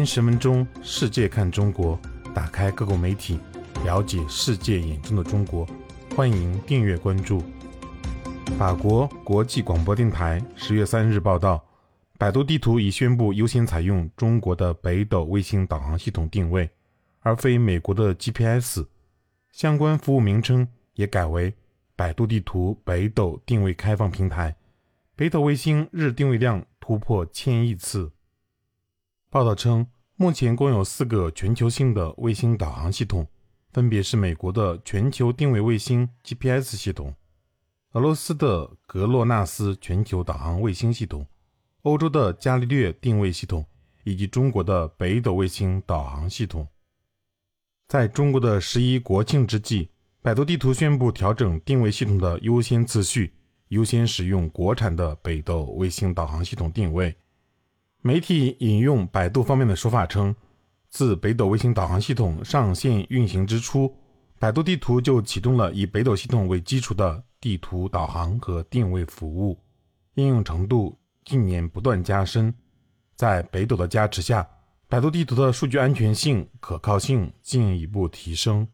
[0.00, 2.00] 听十分钟世界看中国，
[2.34, 3.38] 打开各个媒体，
[3.84, 5.68] 了解世界眼中的中国。
[6.16, 7.42] 欢迎订阅关注。
[8.58, 11.62] 法国国际广播电台十月三日报道，
[12.16, 16.70] 百度地图已宣布优先采用中国的北斗卫星导航系统定位，
[17.18, 18.82] 而非美国的 GPS。
[19.52, 21.52] 相关服务名称也改为
[21.94, 24.56] 百度地图北斗定位开放平台。
[25.14, 28.10] 北斗卫星日定位量突破千亿次。
[29.32, 33.24] 报道称，目前共有四个全球性的卫星导航系统，
[33.72, 37.14] 分别是美国的全球定位卫星 GPS 系统、
[37.92, 41.24] 俄罗斯的格洛纳斯全球导航卫星系统、
[41.82, 43.64] 欧洲的伽利略定位系统
[44.02, 46.66] 以及中国的北斗卫星导航系统。
[47.86, 49.90] 在中国的十一国庆之际，
[50.22, 53.32] 百度地图宣布调整定位系统的优先次序，
[53.68, 57.14] 优先使用国产的北斗卫星导航系统定位。
[58.02, 60.34] 媒体引用百度方面的说法称，
[60.88, 63.94] 自北斗卫星导航系统上线运行之初，
[64.38, 69.58] 百度地图就启动了以北斗系统为基础的地图导航和定位服务，
[70.14, 72.54] 应用程度近年不断加深。
[73.16, 74.48] 在北斗的加持下，
[74.88, 78.66] 百度地图的数据安全性、可靠性进一步提升。